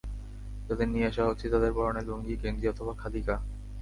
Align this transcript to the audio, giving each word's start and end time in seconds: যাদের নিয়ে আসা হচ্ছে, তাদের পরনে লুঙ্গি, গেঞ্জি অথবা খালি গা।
যাদের 0.67 0.87
নিয়ে 0.87 1.07
আসা 1.07 1.23
হচ্ছে, 1.25 1.45
তাদের 1.49 1.71
পরনে 1.73 2.01
লুঙ্গি, 2.01 2.35
গেঞ্জি 2.35 2.65
অথবা 2.69 2.93
খালি 2.93 3.21
গা। 3.27 3.35